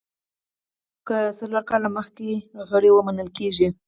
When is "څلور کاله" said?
1.39-1.89